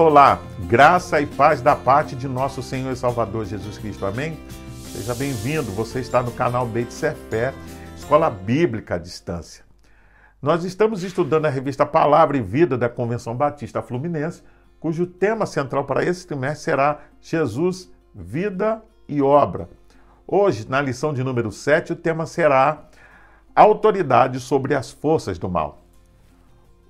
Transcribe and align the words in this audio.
Olá, 0.00 0.40
graça 0.60 1.20
e 1.20 1.26
paz 1.26 1.60
da 1.60 1.76
parte 1.76 2.16
de 2.16 2.26
nosso 2.26 2.62
Senhor 2.62 2.90
e 2.90 2.96
Salvador 2.96 3.44
Jesus 3.44 3.76
Cristo. 3.76 4.06
Amém? 4.06 4.34
Seja 4.82 5.14
bem-vindo. 5.14 5.70
Você 5.72 6.00
está 6.00 6.22
no 6.22 6.32
canal 6.32 6.66
Beit 6.66 6.90
Fé, 6.90 7.52
Escola 7.98 8.30
Bíblica 8.30 8.94
à 8.94 8.98
Distância. 8.98 9.62
Nós 10.40 10.64
estamos 10.64 11.02
estudando 11.02 11.44
a 11.44 11.50
revista 11.50 11.84
Palavra 11.84 12.38
e 12.38 12.40
Vida 12.40 12.78
da 12.78 12.88
Convenção 12.88 13.36
Batista 13.36 13.82
Fluminense, 13.82 14.42
cujo 14.80 15.06
tema 15.06 15.44
central 15.44 15.84
para 15.84 16.02
esse 16.02 16.26
trimestre 16.26 16.64
será 16.64 17.00
Jesus, 17.20 17.92
Vida 18.14 18.82
e 19.06 19.20
Obra. 19.20 19.68
Hoje, 20.26 20.66
na 20.66 20.80
lição 20.80 21.12
de 21.12 21.22
número 21.22 21.52
7, 21.52 21.92
o 21.92 21.96
tema 21.96 22.24
será 22.24 22.84
Autoridade 23.54 24.40
sobre 24.40 24.74
as 24.74 24.90
Forças 24.90 25.38
do 25.38 25.50
Mal. 25.50 25.79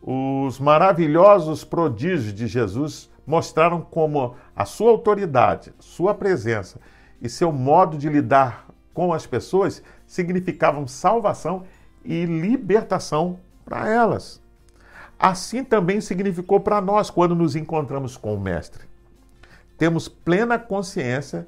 Os 0.03 0.59
maravilhosos 0.59 1.65
prodígios 1.65 2.35
de 2.35 2.47
Jesus 2.47 3.11
mostraram 3.27 3.81
como 3.81 4.35
a 4.57 4.65
sua 4.65 4.91
autoridade, 4.91 5.73
sua 5.79 6.15
presença 6.15 6.81
e 7.21 7.29
seu 7.29 7.53
modo 7.53 7.99
de 7.99 8.09
lidar 8.09 8.67
com 8.95 9.13
as 9.13 9.27
pessoas 9.27 9.83
significavam 10.07 10.87
salvação 10.87 11.65
e 12.05 12.25
libertação 12.25 13.39
para 13.65 13.89
elas. 13.89 14.43
Assim 15.19 15.63
também 15.63 16.01
significou 16.01 16.61
para 16.61 16.81
nós 16.81 17.11
quando 17.11 17.35
nos 17.35 17.55
encontramos 17.55 18.17
com 18.17 18.35
o 18.35 18.41
Mestre. 18.41 18.85
Temos 19.77 20.09
plena 20.09 20.59
consciência 20.59 21.47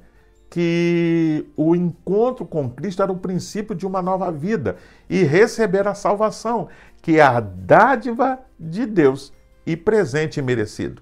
que 0.53 1.47
o 1.57 1.75
encontro 1.75 2.45
com 2.45 2.69
Cristo 2.69 3.01
era 3.01 3.11
o 3.11 3.17
princípio 3.17 3.73
de 3.73 3.87
uma 3.87 4.03
nova 4.03 4.31
vida 4.31 4.77
e 5.09 5.23
receber 5.23 5.87
a 5.87 5.95
salvação, 5.95 6.67
que 7.01 7.17
é 7.17 7.23
a 7.23 7.39
dádiva 7.39 8.37
de 8.59 8.85
Deus 8.85 9.33
e 9.65 9.75
presente 9.75 10.37
e 10.37 10.43
merecido. 10.43 11.01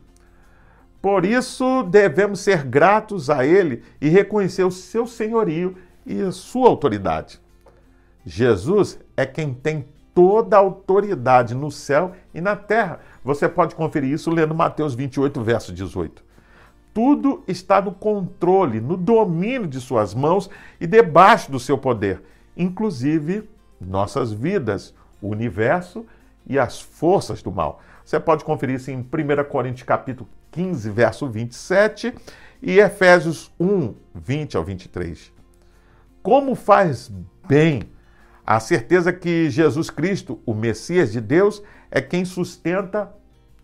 Por 1.02 1.26
isso, 1.26 1.84
devemos 1.84 2.40
ser 2.40 2.64
gratos 2.64 3.30
a 3.30 3.46
Ele 3.46 3.84
e 4.00 4.08
reconhecer 4.08 4.64
o 4.64 4.72
seu 4.72 5.06
senhorio 5.06 5.76
e 6.06 6.22
a 6.22 6.32
sua 6.32 6.70
autoridade. 6.70 7.38
Jesus 8.26 8.98
é 9.18 9.26
quem 9.26 9.54
tem 9.54 9.86
toda 10.16 10.56
a 10.56 10.62
autoridade 10.62 11.54
no 11.54 11.70
céu 11.70 12.14
e 12.34 12.40
na 12.40 12.56
terra. 12.56 13.02
Você 13.22 13.50
pode 13.50 13.76
conferir 13.76 14.14
isso 14.14 14.32
lendo 14.32 14.56
Mateus 14.56 14.96
28, 14.96 15.44
verso 15.44 15.74
18. 15.74 16.31
Tudo 16.94 17.44
está 17.48 17.82
no 17.82 17.94
controle, 17.94 18.82
no 18.82 18.98
domínio 18.98 19.68
de 19.68 19.80
suas 19.80 20.14
mãos 20.14 20.50
e 20.80 20.86
debaixo 20.86 21.52
do 21.52 21.60
seu 21.60 21.78
poder, 21.78 22.22
inclusive 22.56 23.50
nossas 23.80 24.32
vidas, 24.32 24.94
o 25.22 25.30
universo 25.30 26.06
e 26.46 26.60
as 26.60 26.82
forças 26.82 27.42
do 27.42 27.52
mal. 27.52 27.82
Você 28.04 28.20
pode 28.20 28.44
conferir 28.44 28.76
isso 28.76 28.92
em 28.92 28.98
1 28.98 29.06
Coríntios 29.50 29.84
capítulo 29.84 30.28
15, 30.52 30.90
verso 30.90 31.30
27 31.30 32.14
e 32.62 32.80
Efésios 32.80 33.52
1, 33.60 33.94
20 34.14 34.58
ao 34.58 34.64
23. 34.64 35.32
Como 36.22 36.56
faz 36.56 37.12
bem 37.48 37.84
a 38.46 38.60
certeza 38.60 39.14
que 39.14 39.50
Jesus 39.50 39.90
Cristo, 39.90 40.40
o 40.46 40.54
Messias 40.54 41.12
de 41.12 41.22
Deus, 41.22 41.64
é 41.90 42.02
quem 42.02 42.26
sustenta 42.26 43.12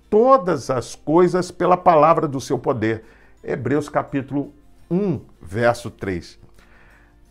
todas 0.10 0.70
as 0.70 0.96
coisas 0.96 1.52
pela 1.52 1.76
palavra 1.76 2.28
do 2.28 2.40
seu 2.40 2.58
poder. 2.58 3.04
Hebreus 3.48 3.88
capítulo 3.88 4.54
1, 4.92 5.22
verso 5.42 5.90
3. 5.90 6.38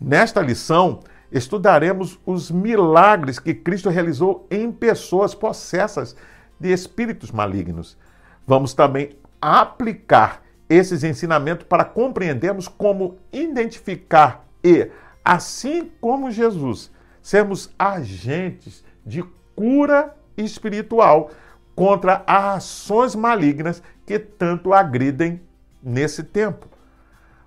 Nesta 0.00 0.40
lição, 0.40 1.00
estudaremos 1.30 2.18
os 2.24 2.50
milagres 2.50 3.38
que 3.38 3.52
Cristo 3.52 3.90
realizou 3.90 4.46
em 4.50 4.72
pessoas 4.72 5.34
possessas 5.34 6.16
de 6.58 6.72
espíritos 6.72 7.30
malignos. 7.30 7.98
Vamos 8.46 8.72
também 8.72 9.10
aplicar 9.42 10.42
esses 10.70 11.04
ensinamentos 11.04 11.66
para 11.66 11.84
compreendermos 11.84 12.66
como 12.66 13.18
identificar 13.30 14.42
e, 14.64 14.90
assim 15.22 15.90
como 16.00 16.30
Jesus, 16.30 16.90
sermos 17.20 17.70
agentes 17.78 18.82
de 19.04 19.22
cura 19.54 20.16
espiritual 20.34 21.30
contra 21.74 22.24
ações 22.26 23.14
malignas 23.14 23.82
que 24.06 24.18
tanto 24.18 24.72
agridem 24.72 25.42
nesse 25.86 26.24
tempo. 26.24 26.66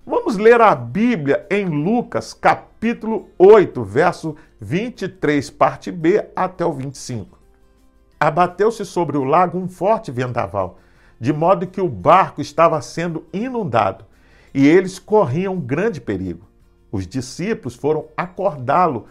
Vamos 0.05 0.37
ler 0.37 0.61
a 0.61 0.73
Bíblia 0.73 1.45
em 1.51 1.65
Lucas, 1.65 2.33
capítulo 2.33 3.29
8, 3.37 3.83
verso 3.83 4.35
23, 4.61 5.49
parte 5.49 5.91
B 5.91 6.25
até 6.33 6.65
o 6.65 6.71
25. 6.71 7.37
Abateu-se 8.17 8.85
sobre 8.85 9.17
o 9.17 9.25
lago 9.25 9.59
um 9.59 9.67
forte 9.67 10.09
vendaval, 10.09 10.79
de 11.19 11.33
modo 11.33 11.67
que 11.67 11.81
o 11.81 11.89
barco 11.89 12.39
estava 12.39 12.81
sendo 12.81 13.25
inundado, 13.33 14.05
e 14.53 14.65
eles 14.65 14.97
corriam 14.97 15.59
grande 15.59 15.99
perigo. 15.99 16.47
Os 16.91 17.05
discípulos 17.05 17.75
foram 17.75 18.07
acordá-lo, 18.15 19.07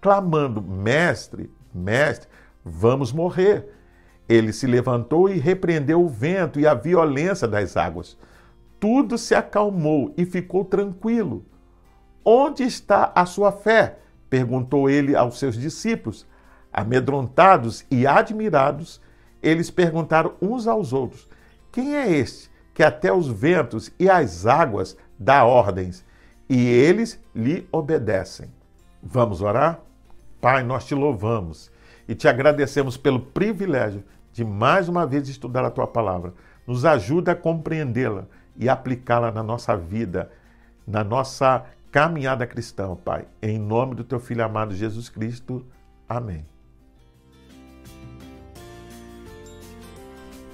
clamando: 0.00 0.60
Mestre, 0.60 1.50
mestre, 1.72 2.28
vamos 2.64 3.12
morrer. 3.12 3.68
Ele 4.28 4.52
se 4.52 4.66
levantou 4.66 5.28
e 5.28 5.38
repreendeu 5.38 6.02
o 6.02 6.08
vento 6.08 6.58
e 6.60 6.66
a 6.66 6.74
violência 6.74 7.46
das 7.46 7.76
águas 7.76 8.18
tudo 8.82 9.16
se 9.16 9.32
acalmou 9.32 10.12
e 10.16 10.26
ficou 10.26 10.64
tranquilo. 10.64 11.46
Onde 12.24 12.64
está 12.64 13.12
a 13.14 13.24
sua 13.24 13.52
fé? 13.52 14.00
perguntou 14.28 14.90
ele 14.90 15.14
aos 15.14 15.38
seus 15.38 15.54
discípulos. 15.54 16.26
Amedrontados 16.72 17.86
e 17.88 18.08
admirados, 18.08 19.00
eles 19.40 19.70
perguntaram 19.70 20.34
uns 20.42 20.66
aos 20.66 20.92
outros: 20.92 21.28
Quem 21.70 21.94
é 21.94 22.10
este 22.10 22.50
que 22.74 22.82
até 22.82 23.12
os 23.12 23.28
ventos 23.28 23.92
e 24.00 24.10
as 24.10 24.46
águas 24.46 24.96
dá 25.16 25.44
ordens 25.44 26.04
e 26.48 26.66
eles 26.66 27.22
lhe 27.32 27.68
obedecem? 27.70 28.50
Vamos 29.00 29.42
orar? 29.42 29.80
Pai, 30.40 30.64
nós 30.64 30.86
te 30.86 30.94
louvamos 30.96 31.70
e 32.08 32.16
te 32.16 32.26
agradecemos 32.26 32.96
pelo 32.96 33.20
privilégio 33.20 34.02
de 34.32 34.44
mais 34.44 34.88
uma 34.88 35.06
vez 35.06 35.28
estudar 35.28 35.64
a 35.64 35.70
tua 35.70 35.86
palavra. 35.86 36.34
Nos 36.66 36.84
ajuda 36.84 37.30
a 37.30 37.36
compreendê-la 37.36 38.26
e 38.56 38.68
aplicá-la 38.68 39.30
na 39.30 39.42
nossa 39.42 39.76
vida, 39.76 40.30
na 40.86 41.02
nossa 41.02 41.64
caminhada 41.90 42.46
cristã, 42.46 42.94
Pai. 42.94 43.26
Em 43.40 43.58
nome 43.58 43.94
do 43.94 44.04
teu 44.04 44.18
filho 44.18 44.44
amado 44.44 44.74
Jesus 44.74 45.08
Cristo. 45.08 45.64
Amém. 46.08 46.44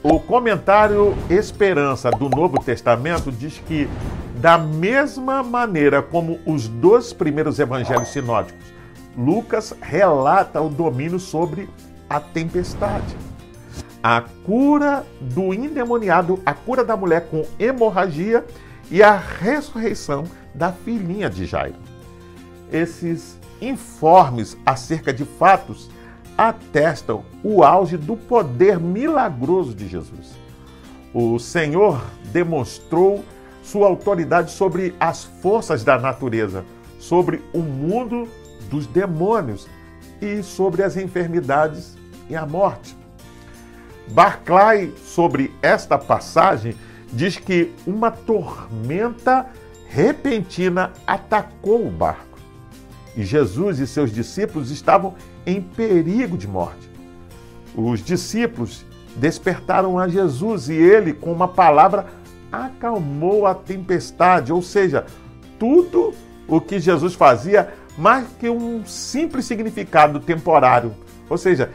O 0.03 0.21
comentário 0.21 1.15
Esperança 1.29 2.11
do 2.11 2.29
Novo 2.29 2.63
Testamento 2.63 3.33
diz 3.33 3.59
que, 3.67 3.89
da 4.41 4.57
mesma 4.57 5.43
maneira 5.43 6.01
como 6.01 6.39
os 6.47 6.69
dois 6.69 7.13
primeiros 7.13 7.59
evangelhos 7.59 8.09
sinóticos, 8.09 8.65
Lucas 9.17 9.75
relata 9.81 10.61
o 10.61 10.69
domínio 10.69 11.19
sobre 11.19 11.69
a 12.09 12.21
tempestade 12.21 13.28
a 14.03 14.23
cura 14.45 15.05
do 15.21 15.53
endemoniado, 15.53 16.41
a 16.45 16.55
cura 16.55 16.85
da 16.85 16.97
mulher 16.97 17.29
com 17.29 17.45
hemorragia 17.59 18.45
e 18.91 19.03
a 19.03 19.17
ressurreição 19.17 20.25
da 20.55 20.73
filhinha 20.73 21.29
de 21.29 21.45
Jairo. 21.45 21.77
Esses 22.73 23.39
informes 23.61 24.57
acerca 24.65 25.13
de 25.13 25.25
fatos 25.25 25.91
atestam 26.37 27.25
o 27.43 27.65
auge 27.65 27.97
do 27.97 28.17
poder 28.17 28.79
milagroso 28.79 29.75
de 29.75 29.89
Jesus. 29.89 30.37
O 31.13 31.39
Senhor 31.39 32.01
demonstrou 32.33 33.25
sua 33.63 33.89
autoridade 33.89 34.53
sobre 34.53 34.95
as 35.01 35.25
forças 35.25 35.83
da 35.83 35.99
natureza, 35.99 36.65
sobre 36.99 37.43
o 37.53 37.59
mundo 37.59 38.29
dos 38.71 38.87
demônios 38.87 39.67
e 40.21 40.43
sobre 40.43 40.83
as 40.83 40.97
enfermidades 40.97 41.97
e 42.31 42.37
a 42.37 42.47
morte. 42.47 42.98
Barclay, 44.11 44.93
sobre 45.05 45.53
esta 45.63 45.99
passagem, 45.99 46.75
diz 47.13 47.37
que 47.37 47.73
uma 47.87 48.11
tormenta 48.11 49.47
repentina 49.87 50.93
atacou 51.07 51.87
o 51.87 51.91
barco 51.91 52.29
e 53.19 53.25
Jesus 53.25 53.81
e 53.81 53.87
seus 53.87 54.13
discípulos 54.13 54.71
estavam 54.71 55.17
em 55.45 55.61
perigo 55.61 56.39
de 56.39 56.47
morte. 56.47 56.89
Os 57.75 58.01
discípulos 58.01 58.87
despertaram 59.17 59.99
a 59.99 60.07
Jesus 60.07 60.69
e 60.69 60.75
ele, 60.75 61.13
com 61.13 61.33
uma 61.33 61.49
palavra, 61.49 62.07
acalmou 62.53 63.45
a 63.45 63.57
tempestade, 63.57 64.53
ou 64.53 64.63
seja, 64.63 65.05
tudo 65.59 66.15
o 66.47 66.61
que 66.61 66.79
Jesus 66.79 67.15
fazia, 67.15 67.75
mais 67.97 68.25
que 68.39 68.49
um 68.49 68.85
simples 68.87 69.47
significado 69.47 70.21
temporário. 70.21 70.95
Ou 71.29 71.37
seja, 71.37 71.73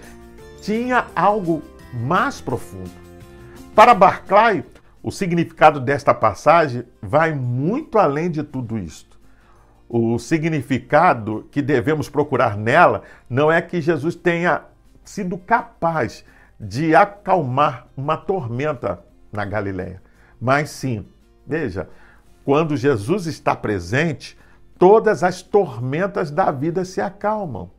tinha 0.61 1.07
algo 1.13 1.61
mais 1.93 2.41
profundo. 2.41 2.91
Para 3.75 3.93
Barclay, 3.93 4.65
o 5.01 5.11
significado 5.11 5.79
desta 5.79 6.13
passagem 6.13 6.83
vai 7.01 7.33
muito 7.33 7.97
além 7.97 8.29
de 8.29 8.43
tudo 8.43 8.77
isto. 8.77 9.19
O 9.87 10.17
significado 10.17 11.47
que 11.51 11.61
devemos 11.61 12.09
procurar 12.09 12.57
nela 12.57 13.03
não 13.29 13.51
é 13.51 13.61
que 13.61 13.81
Jesus 13.81 14.15
tenha 14.15 14.63
sido 15.03 15.37
capaz 15.37 16.23
de 16.59 16.95
acalmar 16.95 17.87
uma 17.95 18.15
tormenta 18.15 19.03
na 19.31 19.43
Galileia, 19.43 20.01
mas 20.39 20.69
sim, 20.69 21.05
veja, 21.45 21.89
quando 22.45 22.77
Jesus 22.77 23.25
está 23.25 23.55
presente, 23.55 24.37
todas 24.77 25.23
as 25.23 25.41
tormentas 25.41 26.31
da 26.31 26.51
vida 26.51 26.85
se 26.85 27.01
acalmam. 27.01 27.69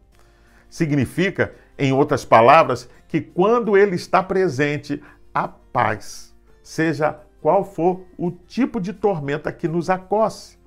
Significa, 0.69 1.55
em 1.79 1.93
outras 1.93 2.25
palavras, 2.25 2.88
que 3.09 3.21
quando 3.21 3.76
ele 3.76 3.94
está 3.97 4.23
presente, 4.23 5.03
a 5.32 5.49
paz, 5.49 6.35
seja 6.62 7.19
qual 7.41 7.65
for 7.65 8.05
o 8.17 8.31
tipo 8.31 8.81
de 8.81 8.93
tormenta 8.93 9.53
que 9.53 9.69
nos 9.69 9.91
acosse. 9.91 10.59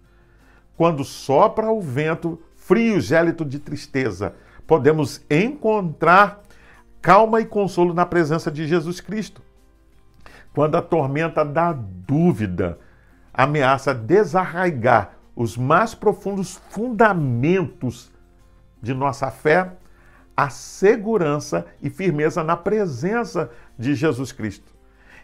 Quando 0.76 1.04
sopra 1.04 1.72
o 1.72 1.82
vento 1.82 2.40
frio, 2.56 3.00
gélito 3.00 3.44
de 3.44 3.58
tristeza, 3.58 4.36
podemos 4.68 5.22
encontrar 5.30 6.44
calma 7.02 7.42
e 7.42 7.46
consolo 7.46 7.94
na 7.94 8.06
presença 8.06 8.52
de 8.52 8.68
Jesus 8.68 9.00
Cristo. 9.00 9.42
Quando 10.54 10.76
a 10.76 10.82
tormenta 10.82 11.46
da 11.46 11.72
dúvida 11.74 12.78
ameaça 13.34 13.94
desarraigar 13.94 15.14
os 15.36 15.56
mais 15.56 15.96
profundos 15.96 16.60
fundamentos 16.70 18.12
de 18.82 18.94
nossa 18.94 19.32
fé, 19.32 19.72
a 20.38 20.52
segurança 20.52 21.66
e 21.82 21.90
firmeza 21.90 22.44
na 22.44 22.56
presença 22.56 23.50
de 23.78 23.96
Jesus 23.96 24.32
Cristo. 24.32 24.72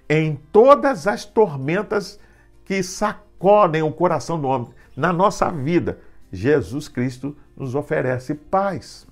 Em 0.09 0.35
todas 0.51 1.05
as 1.05 1.23
tormentas 1.23 2.19
que 2.65 2.81
sacodem 2.81 3.83
o 3.83 3.91
coração 3.91 4.41
do 4.41 4.47
homem, 4.47 4.69
na 4.97 5.13
nossa 5.13 5.51
vida, 5.51 5.99
Jesus 6.31 6.87
Cristo 6.87 7.37
nos 7.55 7.75
oferece 7.75 8.33
paz. 8.33 9.05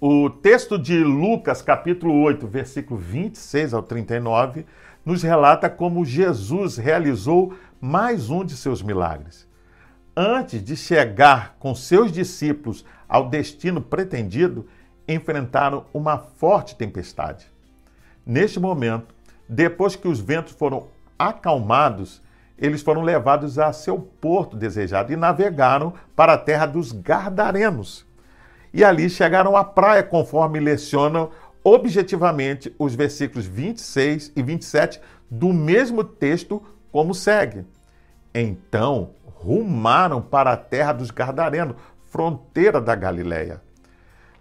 O 0.00 0.30
texto 0.30 0.78
de 0.78 1.04
Lucas, 1.04 1.60
capítulo 1.60 2.14
8, 2.22 2.46
versículo 2.46 2.98
26 2.98 3.74
ao 3.74 3.82
39, 3.82 4.64
nos 5.04 5.22
relata 5.22 5.68
como 5.68 6.04
Jesus 6.04 6.78
realizou 6.78 7.54
mais 7.78 8.30
um 8.30 8.42
de 8.42 8.56
seus 8.56 8.82
milagres. 8.82 9.46
Antes 10.16 10.62
de 10.62 10.76
chegar 10.76 11.56
com 11.58 11.74
seus 11.74 12.12
discípulos 12.12 12.84
ao 13.08 13.28
destino 13.28 13.80
pretendido, 13.80 14.66
enfrentaram 15.08 15.86
uma 15.92 16.18
forte 16.18 16.76
tempestade. 16.76 17.46
Neste 18.24 18.60
momento, 18.60 19.12
depois 19.48 19.96
que 19.96 20.06
os 20.06 20.20
ventos 20.20 20.52
foram 20.52 20.86
acalmados, 21.18 22.22
eles 22.56 22.80
foram 22.80 23.02
levados 23.02 23.58
a 23.58 23.72
seu 23.72 23.98
porto 23.98 24.56
desejado 24.56 25.12
e 25.12 25.16
navegaram 25.16 25.92
para 26.14 26.34
a 26.34 26.38
terra 26.38 26.66
dos 26.66 26.92
Gardarenos. 26.92 28.06
E 28.72 28.84
ali 28.84 29.10
chegaram 29.10 29.56
à 29.56 29.64
praia, 29.64 30.02
conforme 30.02 30.60
lecionam 30.60 31.30
objetivamente 31.64 32.72
os 32.78 32.94
versículos 32.94 33.46
26 33.46 34.32
e 34.36 34.42
27 34.42 35.00
do 35.28 35.52
mesmo 35.52 36.04
texto, 36.04 36.62
como 36.92 37.14
segue. 37.14 37.64
Então 38.32 39.10
rumaram 39.44 40.22
para 40.22 40.52
a 40.52 40.56
terra 40.56 40.92
dos 40.92 41.10
Gardarenos, 41.10 41.76
fronteira 42.06 42.80
da 42.80 42.94
Galileia. 42.94 43.60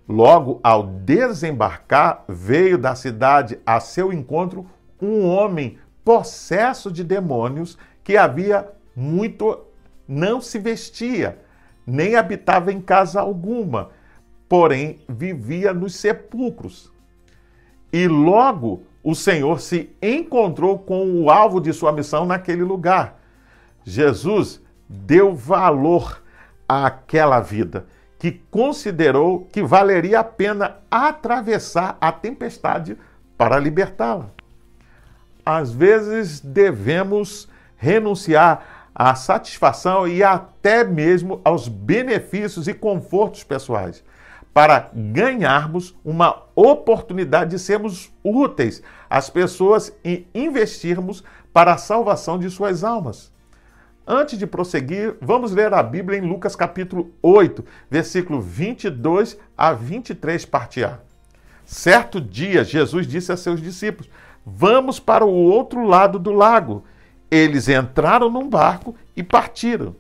Logo 0.07 0.59
ao 0.63 0.83
desembarcar, 0.83 2.23
veio 2.27 2.77
da 2.77 2.95
cidade 2.95 3.59
a 3.65 3.79
seu 3.79 4.13
encontro 4.13 4.65
um 5.01 5.27
homem 5.27 5.77
possesso 6.05 6.89
de 6.89 7.03
demônios 7.03 7.77
que 8.03 8.15
havia 8.15 8.69
muito 8.95 9.59
não 10.07 10.39
se 10.39 10.59
vestia, 10.59 11.39
nem 11.85 12.15
habitava 12.15 12.71
em 12.71 12.79
casa 12.79 13.19
alguma, 13.19 13.89
porém 14.47 14.99
vivia 15.09 15.73
nos 15.73 15.95
sepulcros. 15.95 16.91
E 17.91 18.07
logo 18.07 18.83
o 19.03 19.13
Senhor 19.13 19.59
se 19.59 19.89
encontrou 20.01 20.79
com 20.79 21.21
o 21.21 21.29
alvo 21.29 21.59
de 21.59 21.73
sua 21.73 21.91
missão 21.91 22.25
naquele 22.25 22.63
lugar. 22.63 23.19
Jesus 23.83 24.61
deu 24.87 25.35
valor 25.35 26.21
àquela 26.67 27.39
vida, 27.39 27.85
que 28.17 28.31
considerou 28.49 29.47
que 29.51 29.61
valeria 29.61 30.19
a 30.19 30.23
pena 30.23 30.77
atravessar 30.89 31.97
a 31.99 32.11
tempestade 32.11 32.97
para 33.37 33.59
libertá-la. 33.59 34.29
Às 35.45 35.71
vezes 35.71 36.39
devemos 36.39 37.49
renunciar 37.75 38.89
à 38.95 39.13
satisfação 39.15 40.07
e 40.07 40.23
até 40.23 40.83
mesmo 40.83 41.41
aos 41.43 41.67
benefícios 41.67 42.67
e 42.67 42.73
confortos 42.73 43.43
pessoais 43.43 44.03
para 44.53 44.91
ganharmos 44.93 45.95
uma 46.05 46.43
oportunidade 46.55 47.51
de 47.51 47.59
sermos 47.59 48.11
úteis 48.23 48.83
às 49.09 49.29
pessoas 49.29 49.91
e 50.05 50.27
investirmos 50.33 51.23
para 51.51 51.73
a 51.73 51.77
salvação 51.77 52.37
de 52.37 52.49
suas 52.49 52.83
almas. 52.83 53.31
Antes 54.05 54.37
de 54.37 54.45
prosseguir, 54.45 55.15
vamos 55.21 55.53
ler 55.53 55.73
a 55.73 55.81
Bíblia 55.81 56.19
em 56.19 56.27
Lucas 56.27 56.57
capítulo 56.57 57.13
8, 57.21 57.63
versículo 57.89 58.41
22 58.41 59.37
a 59.57 59.71
23, 59.71 60.43
parte 60.43 60.83
A. 60.83 60.99
Certo 61.63 62.19
dia, 62.19 62.65
Jesus 62.65 63.07
disse 63.07 63.31
a 63.31 63.37
seus 63.37 63.61
discípulos: 63.61 64.11
Vamos 64.45 64.99
para 64.99 65.23
o 65.23 65.31
outro 65.31 65.85
lado 65.87 66.19
do 66.19 66.33
lago. 66.33 66.83
Eles 67.31 67.69
entraram 67.69 68.29
num 68.29 68.49
barco 68.49 68.93
e 69.15 69.23
partiram. 69.23 69.95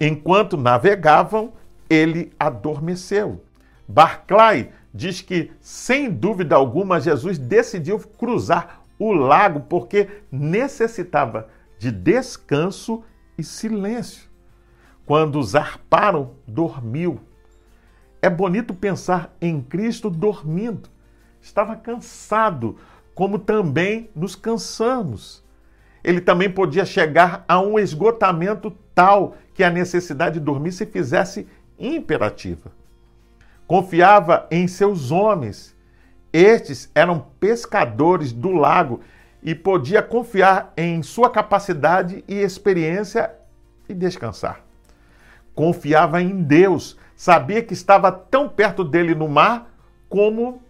Enquanto 0.00 0.56
navegavam, 0.56 1.52
ele 1.90 2.32
adormeceu. 2.38 3.42
Barclay 3.88 4.70
diz 4.94 5.20
que, 5.20 5.50
sem 5.60 6.08
dúvida 6.08 6.54
alguma, 6.54 7.00
Jesus 7.00 7.38
decidiu 7.38 7.98
cruzar 7.98 8.82
o 9.00 9.12
lago 9.12 9.60
porque 9.68 10.08
necessitava 10.30 11.48
de 11.76 11.90
descanso 11.90 13.02
e 13.36 13.42
silêncio. 13.44 14.30
Quando 15.06 15.42
zarparam, 15.42 16.34
dormiu. 16.46 17.20
É 18.20 18.30
bonito 18.30 18.72
pensar 18.72 19.34
em 19.40 19.60
Cristo 19.60 20.08
dormindo. 20.08 20.88
Estava 21.40 21.74
cansado, 21.74 22.76
como 23.14 23.38
também 23.38 24.10
nos 24.14 24.36
cansamos. 24.36 25.44
Ele 26.04 26.20
também 26.20 26.50
podia 26.50 26.84
chegar 26.84 27.44
a 27.48 27.60
um 27.60 27.78
esgotamento 27.78 28.70
tal 28.94 29.36
que 29.54 29.64
a 29.64 29.70
necessidade 29.70 30.38
de 30.38 30.44
dormir 30.44 30.72
se 30.72 30.86
fizesse 30.86 31.46
imperativa 31.78 32.70
confiava 33.72 34.46
em 34.50 34.68
seus 34.68 35.10
homens. 35.10 35.74
Estes 36.30 36.90
eram 36.94 37.26
pescadores 37.40 38.30
do 38.30 38.50
lago 38.50 39.00
e 39.42 39.54
podia 39.54 40.00
confiar 40.02 40.72
em 40.76 41.02
sua 41.02 41.28
capacidade 41.28 42.24
e 42.28 42.34
experiência 42.34 43.30
e 43.88 43.94
descansar. 43.94 44.60
Confiava 45.54 46.22
em 46.22 46.42
Deus, 46.42 46.96
sabia 47.16 47.62
que 47.62 47.74
estava 47.74 48.12
tão 48.12 48.48
perto 48.48 48.84
dele 48.84 49.14
no 49.14 49.28
mar 49.28 49.68
como 50.08 50.62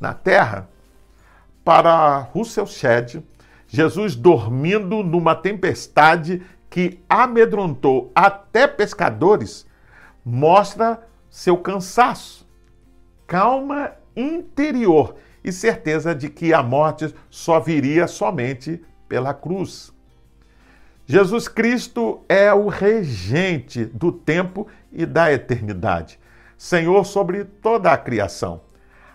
na 0.00 0.14
terra. 0.14 0.68
Para 1.62 2.18
Russell 2.18 2.66
Shedd, 2.66 3.22
Jesus 3.68 4.16
dormindo 4.16 5.02
numa 5.02 5.34
tempestade 5.34 6.42
que 6.70 7.00
amedrontou 7.08 8.10
até 8.14 8.66
pescadores, 8.66 9.66
mostra 10.24 11.06
seu 11.28 11.56
cansaço, 11.56 12.48
calma 13.26 13.92
interior 14.16 15.14
e 15.42 15.52
certeza 15.52 16.14
de 16.14 16.28
que 16.28 16.52
a 16.52 16.62
morte 16.62 17.14
só 17.28 17.58
viria 17.58 18.06
somente 18.06 18.82
pela 19.08 19.32
cruz. 19.34 19.92
Jesus 21.06 21.48
Cristo 21.48 22.20
é 22.28 22.52
o 22.52 22.68
regente 22.68 23.84
do 23.84 24.12
tempo 24.12 24.68
e 24.92 25.04
da 25.04 25.32
eternidade, 25.32 26.20
Senhor 26.56 27.04
sobre 27.04 27.44
toda 27.44 27.90
a 27.90 27.98
criação, 27.98 28.60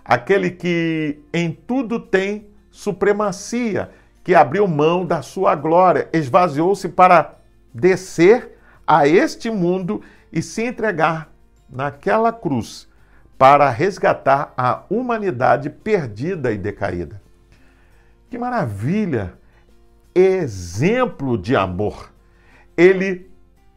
aquele 0.03 0.51
que 0.51 1.19
em 1.33 1.51
tudo 1.51 1.99
tem 1.99 2.47
supremacia, 2.69 3.91
que 4.23 4.35
abriu 4.35 4.67
mão 4.67 5.05
da 5.05 5.21
sua 5.21 5.55
glória, 5.55 6.09
esvaziou-se 6.11 6.89
para 6.89 7.35
descer 7.73 8.57
a 8.85 9.07
este 9.07 9.49
mundo 9.49 10.01
e 10.33 10.41
se 10.41 10.63
entregar 10.63 11.31
naquela 11.69 12.33
cruz 12.33 12.89
para 13.37 13.69
resgatar 13.69 14.53
a 14.57 14.83
humanidade 14.89 15.69
perdida 15.69 16.51
e 16.51 16.57
decaída. 16.57 17.21
Que 18.29 18.37
maravilha! 18.37 19.33
Exemplo 20.13 21.37
de 21.37 21.55
amor. 21.55 22.11
Ele 22.77 23.29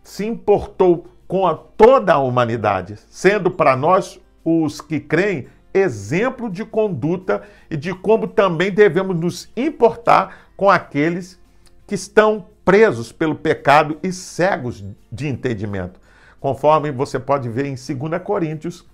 se 0.03 0.25
importou 0.25 1.09
com 1.27 1.47
a, 1.47 1.55
toda 1.55 2.15
a 2.15 2.19
humanidade, 2.19 2.97
sendo 3.11 3.51
para 3.51 3.77
nós, 3.77 4.21
os 4.45 4.81
que 4.81 5.01
creem, 5.01 5.49
exemplo 5.75 6.49
de 6.49 6.65
conduta 6.65 7.43
e 7.69 7.77
de 7.77 7.93
como 7.95 8.27
também 8.27 8.71
devemos 8.71 9.19
nos 9.19 9.51
importar 9.57 10.49
com 10.57 10.71
aqueles 10.71 11.39
que 11.87 11.95
estão 11.95 12.47
presos 12.65 13.13
pelo 13.13 13.35
pecado 13.35 13.99
e 14.03 14.13
cegos 14.13 14.85
de 15.13 15.29
entendimento 15.29 16.01
conforme 16.41 16.91
você 16.91 17.19
pode 17.19 17.49
ver 17.49 17.67
em 17.67 17.75
2 17.75 18.23
Coríntios, 18.23 18.87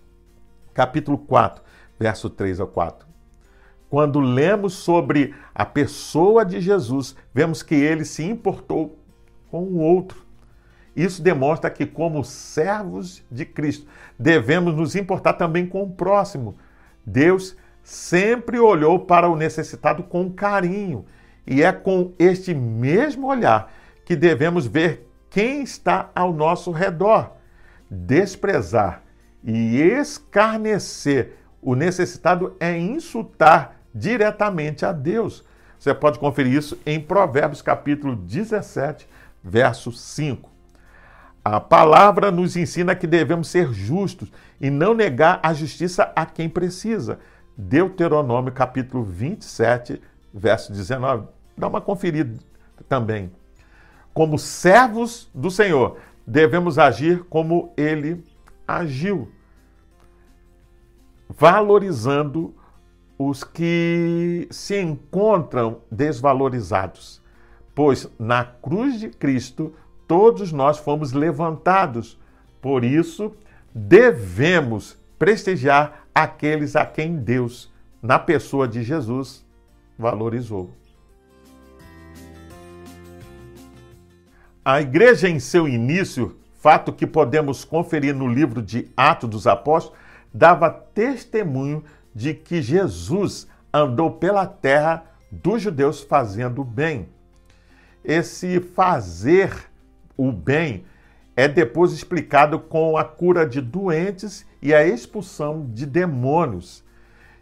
capítulo 0.74 1.16
4, 1.16 1.62
verso 1.98 2.28
3 2.28 2.60
a 2.60 2.66
4. 2.66 3.06
quando 3.94 4.18
lemos 4.18 4.72
sobre 4.72 5.32
a 5.54 5.64
pessoa 5.64 6.44
de 6.44 6.60
Jesus, 6.60 7.14
vemos 7.32 7.62
que 7.62 7.76
ele 7.76 8.04
se 8.04 8.24
importou 8.24 8.98
com 9.48 9.62
o 9.62 9.78
outro. 9.78 10.26
Isso 10.96 11.22
demonstra 11.22 11.70
que, 11.70 11.86
como 11.86 12.24
servos 12.24 13.22
de 13.30 13.44
Cristo, 13.44 13.86
devemos 14.18 14.74
nos 14.74 14.96
importar 14.96 15.34
também 15.34 15.64
com 15.64 15.84
o 15.84 15.90
próximo. 15.90 16.56
Deus 17.06 17.56
sempre 17.84 18.58
olhou 18.58 18.98
para 18.98 19.28
o 19.28 19.36
necessitado 19.36 20.02
com 20.02 20.28
carinho, 20.28 21.04
e 21.46 21.62
é 21.62 21.70
com 21.70 22.12
este 22.18 22.52
mesmo 22.52 23.28
olhar 23.28 23.72
que 24.04 24.16
devemos 24.16 24.66
ver 24.66 25.08
quem 25.30 25.62
está 25.62 26.10
ao 26.16 26.32
nosso 26.32 26.72
redor. 26.72 27.30
Desprezar 27.88 29.03
e 29.44 29.80
escarnecer 29.82 31.36
o 31.60 31.74
necessitado 31.74 32.56
é 32.58 32.76
insultar 32.76 33.76
diretamente 33.94 34.84
a 34.84 34.92
Deus. 34.92 35.44
Você 35.78 35.94
pode 35.94 36.18
conferir 36.18 36.54
isso 36.54 36.78
em 36.84 36.98
Provérbios 36.98 37.60
capítulo 37.60 38.16
17, 38.16 39.06
verso 39.42 39.92
5. 39.92 40.50
A 41.44 41.60
palavra 41.60 42.30
nos 42.30 42.56
ensina 42.56 42.94
que 42.94 43.06
devemos 43.06 43.48
ser 43.48 43.70
justos 43.72 44.32
e 44.58 44.70
não 44.70 44.94
negar 44.94 45.40
a 45.42 45.52
justiça 45.52 46.10
a 46.16 46.24
quem 46.24 46.48
precisa. 46.48 47.18
Deuteronômio 47.56 48.50
capítulo 48.50 49.04
27, 49.04 50.00
verso 50.32 50.72
19. 50.72 51.28
Dá 51.56 51.68
uma 51.68 51.80
conferida 51.82 52.38
também. 52.88 53.30
Como 54.14 54.38
servos 54.38 55.28
do 55.34 55.50
Senhor, 55.50 55.98
devemos 56.26 56.78
agir 56.78 57.24
como 57.24 57.72
ele 57.76 58.24
agiu, 58.66 59.30
valorizando 61.28 62.54
os 63.18 63.44
que 63.44 64.48
se 64.50 64.80
encontram 64.80 65.80
desvalorizados, 65.90 67.22
pois 67.74 68.08
na 68.18 68.44
cruz 68.44 68.98
de 68.98 69.08
Cristo 69.08 69.74
todos 70.06 70.52
nós 70.52 70.78
fomos 70.78 71.12
levantados. 71.12 72.18
Por 72.60 72.84
isso, 72.84 73.32
devemos 73.74 74.96
prestigiar 75.18 76.06
aqueles 76.14 76.76
a 76.76 76.84
quem 76.84 77.16
Deus, 77.16 77.72
na 78.02 78.18
pessoa 78.18 78.68
de 78.68 78.82
Jesus, 78.82 79.44
valorizou. 79.98 80.70
A 84.64 84.80
igreja, 84.80 85.28
em 85.28 85.38
seu 85.38 85.68
início, 85.68 86.36
fato 86.64 86.94
que 86.94 87.06
podemos 87.06 87.62
conferir 87.62 88.14
no 88.14 88.26
livro 88.26 88.62
de 88.62 88.90
Atos 88.96 89.28
dos 89.28 89.46
Apóstolos, 89.46 89.98
dava 90.32 90.70
testemunho 90.70 91.84
de 92.14 92.32
que 92.32 92.62
Jesus 92.62 93.46
andou 93.70 94.12
pela 94.12 94.46
terra 94.46 95.04
dos 95.30 95.60
judeus 95.60 96.00
fazendo 96.00 96.62
o 96.62 96.64
bem. 96.64 97.10
Esse 98.02 98.60
fazer 98.60 99.52
o 100.16 100.32
bem 100.32 100.86
é 101.36 101.46
depois 101.46 101.92
explicado 101.92 102.58
com 102.58 102.96
a 102.96 103.04
cura 103.04 103.46
de 103.46 103.60
doentes 103.60 104.46
e 104.62 104.72
a 104.72 104.86
expulsão 104.86 105.68
de 105.70 105.84
demônios. 105.84 106.82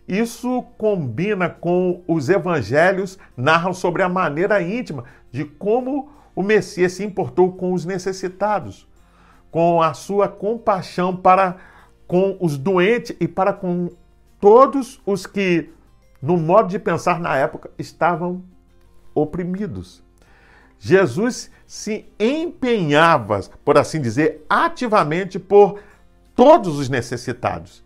Isso 0.09 0.64
combina 0.76 1.49
com 1.49 2.02
os 2.09 2.29
evangelhos 2.29 3.17
narram 3.37 3.73
sobre 3.73 4.02
a 4.02 4.09
maneira 4.09 4.61
íntima 4.61 5.05
de 5.31 5.45
como 5.45 6.11
o 6.35 6.43
Messias 6.43 6.95
se 6.95 7.05
importou 7.05 7.52
com 7.52 7.73
os 7.73 7.85
necessitados, 7.85 8.91
com 9.52 9.82
a 9.82 9.92
sua 9.92 10.28
compaixão 10.28 11.14
para 11.14 11.59
com 12.09 12.37
os 12.40 12.56
doentes 12.59 13.14
e 13.21 13.28
para 13.28 13.52
com 13.52 13.90
todos 14.40 15.00
os 15.06 15.26
que, 15.26 15.71
no 16.21 16.37
modo 16.37 16.71
de 16.71 16.78
pensar 16.78 17.21
na 17.21 17.37
época, 17.37 17.71
estavam 17.78 18.42
oprimidos. 19.14 20.02
Jesus 20.78 21.50
se 21.66 22.06
empenhava, 22.18 23.40
por 23.64 23.78
assim 23.78 24.00
dizer, 24.00 24.44
ativamente 24.49 25.38
por 25.38 25.78
todos 26.35 26.78
os 26.78 26.88
necessitados. 26.88 27.85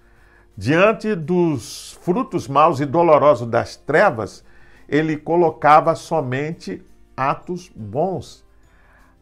Diante 0.57 1.15
dos 1.15 1.99
frutos 2.01 2.49
maus 2.49 2.81
e 2.81 2.87
dolorosos 2.87 3.49
das 3.49 3.77
trevas, 3.77 4.45
ele 4.89 5.17
colocava 5.17 5.95
somente 5.97 6.81
atos 7.17 7.71
bons. 7.75 8.46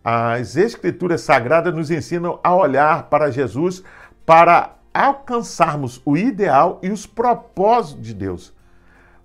As 0.04 0.54
Escrituras 0.54 1.22
Sagradas 1.22 1.74
nos 1.74 1.90
ensinam 1.90 2.38
a 2.44 2.54
olhar 2.54 3.04
para 3.04 3.30
Jesus 3.30 3.82
para 4.26 4.76
alcançarmos 4.92 6.02
o 6.04 6.14
ideal 6.14 6.78
e 6.82 6.90
os 6.90 7.06
propósitos 7.06 8.04
de 8.04 8.12
Deus. 8.12 8.54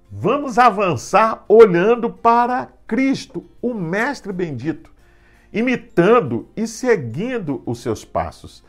Vamos 0.10 0.58
avançar 0.58 1.44
olhando 1.50 2.10
para 2.10 2.70
Cristo, 2.88 3.44
o 3.62 3.74
Mestre 3.74 4.32
bendito, 4.32 4.92
imitando 5.52 6.48
e 6.56 6.66
seguindo 6.66 7.62
os 7.66 7.80
seus 7.80 8.06
passos. 8.06 8.64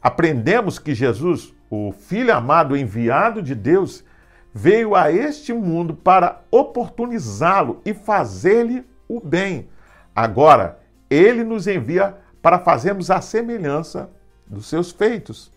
Aprendemos 0.00 0.78
que 0.78 0.94
Jesus, 0.94 1.54
o 1.70 1.90
Filho 1.90 2.34
amado 2.34 2.76
enviado 2.76 3.42
de 3.42 3.54
Deus, 3.54 4.04
veio 4.52 4.94
a 4.94 5.10
este 5.10 5.54
mundo 5.54 5.94
para 5.94 6.42
oportunizá-lo 6.50 7.80
e 7.84 7.94
fazer-lhe 7.94 8.84
o 9.08 9.20
bem. 9.20 9.68
Agora, 10.14 10.78
ele 11.10 11.44
nos 11.44 11.66
envia 11.66 12.16
para 12.42 12.58
fazermos 12.58 13.10
a 13.10 13.20
semelhança 13.20 14.10
dos 14.46 14.66
seus 14.66 14.90
feitos. 14.90 15.50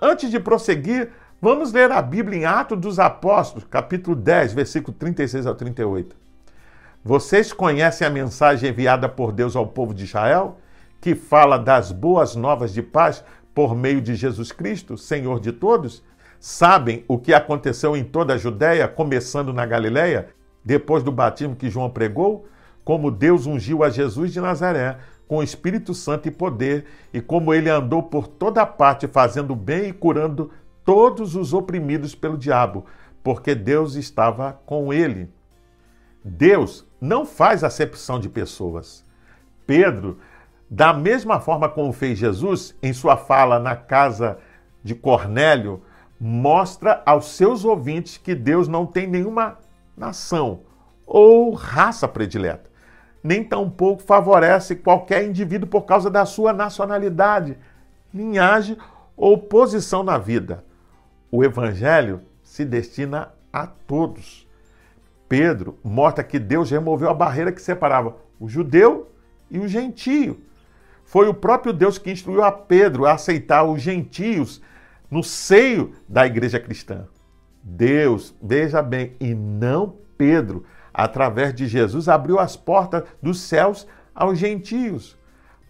Antes 0.00 0.30
de 0.30 0.38
prosseguir, 0.38 1.10
vamos 1.40 1.72
ler 1.72 1.90
a 1.90 2.00
Bíblia 2.02 2.38
em 2.38 2.44
Atos 2.44 2.78
dos 2.78 2.98
Apóstolos, 2.98 3.66
capítulo 3.70 4.14
10, 4.14 4.52
versículo 4.52 4.96
36 4.96 5.46
ao 5.46 5.54
38. 5.54 6.16
Vocês 7.02 7.52
conhecem 7.52 8.06
a 8.06 8.10
mensagem 8.10 8.70
enviada 8.70 9.08
por 9.08 9.30
Deus 9.30 9.54
ao 9.54 9.66
povo 9.66 9.92
de 9.92 10.04
Israel, 10.04 10.58
que 11.00 11.14
fala 11.14 11.58
das 11.58 11.92
boas 11.92 12.34
novas 12.34 12.72
de 12.72 12.82
paz 12.82 13.22
por 13.54 13.74
meio 13.74 14.00
de 14.00 14.14
Jesus 14.14 14.52
Cristo, 14.52 14.96
Senhor 14.96 15.38
de 15.38 15.52
todos? 15.52 16.02
Sabem 16.40 17.04
o 17.06 17.18
que 17.18 17.32
aconteceu 17.32 17.96
em 17.96 18.04
toda 18.04 18.34
a 18.34 18.38
Judéia, 18.38 18.88
começando 18.88 19.52
na 19.52 19.66
Galiléia, 19.66 20.28
depois 20.64 21.02
do 21.02 21.12
batismo 21.12 21.56
que 21.56 21.70
João 21.70 21.90
pregou? 21.90 22.46
Como 22.84 23.10
Deus 23.10 23.46
ungiu 23.46 23.82
a 23.82 23.88
Jesus 23.88 24.32
de 24.32 24.40
Nazaré 24.40 24.98
com 25.26 25.42
Espírito 25.42 25.94
Santo 25.94 26.28
e 26.28 26.30
poder, 26.30 26.84
e 27.12 27.20
como 27.20 27.54
ele 27.54 27.70
andou 27.70 28.02
por 28.02 28.28
toda 28.28 28.66
parte 28.66 29.08
fazendo 29.08 29.56
bem 29.56 29.88
e 29.88 29.92
curando 29.92 30.50
todos 30.84 31.34
os 31.34 31.54
oprimidos 31.54 32.14
pelo 32.14 32.36
diabo, 32.36 32.84
porque 33.22 33.54
Deus 33.54 33.94
estava 33.94 34.60
com 34.66 34.92
ele. 34.92 35.30
Deus 36.22 36.86
não 37.00 37.24
faz 37.24 37.64
acepção 37.64 38.20
de 38.20 38.28
pessoas. 38.28 39.04
Pedro, 39.66 40.18
da 40.68 40.92
mesma 40.92 41.40
forma 41.40 41.68
como 41.68 41.92
fez 41.92 42.18
Jesus 42.18 42.76
em 42.82 42.92
sua 42.92 43.16
fala 43.16 43.58
na 43.58 43.74
casa 43.76 44.38
de 44.82 44.94
Cornélio, 44.94 45.82
mostra 46.20 47.02
aos 47.06 47.30
seus 47.30 47.64
ouvintes 47.64 48.18
que 48.18 48.34
Deus 48.34 48.68
não 48.68 48.84
tem 48.84 49.06
nenhuma 49.06 49.58
nação 49.96 50.60
ou 51.06 51.52
raça 51.52 52.06
predileta 52.06 52.73
nem 53.24 53.42
tampouco 53.42 54.02
favorece 54.02 54.76
qualquer 54.76 55.24
indivíduo 55.26 55.66
por 55.66 55.82
causa 55.82 56.10
da 56.10 56.26
sua 56.26 56.52
nacionalidade, 56.52 57.56
linhagem 58.12 58.76
ou 59.16 59.38
posição 59.38 60.02
na 60.02 60.18
vida. 60.18 60.62
O 61.32 61.42
evangelho 61.42 62.20
se 62.42 62.66
destina 62.66 63.32
a 63.50 63.66
todos. 63.66 64.46
Pedro 65.26 65.78
mostra 65.82 66.22
que 66.22 66.38
Deus 66.38 66.70
removeu 66.70 67.08
a 67.08 67.14
barreira 67.14 67.50
que 67.50 67.62
separava 67.62 68.14
o 68.38 68.46
judeu 68.46 69.10
e 69.50 69.58
o 69.58 69.66
gentio. 69.66 70.38
Foi 71.06 71.26
o 71.26 71.34
próprio 71.34 71.72
Deus 71.72 71.96
que 71.96 72.10
instruiu 72.10 72.44
a 72.44 72.52
Pedro 72.52 73.06
a 73.06 73.12
aceitar 73.12 73.64
os 73.64 73.80
gentios 73.80 74.60
no 75.10 75.22
seio 75.22 75.92
da 76.06 76.26
igreja 76.26 76.60
cristã. 76.60 77.06
Deus, 77.62 78.34
veja 78.42 78.82
bem, 78.82 79.14
e 79.18 79.34
não 79.34 79.96
Pedro, 80.18 80.64
através 80.94 81.52
de 81.52 81.66
Jesus, 81.66 82.08
abriu 82.08 82.38
as 82.38 82.56
portas 82.56 83.02
dos 83.20 83.40
céus 83.40 83.86
aos 84.14 84.38
gentios. 84.38 85.18